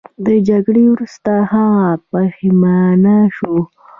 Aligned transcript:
د 0.25 0.27
جګړې 0.49 0.83
وروسته 0.93 1.31
هغه 1.51 1.87
پښیمانه 2.11 3.17
شو. 3.35 3.55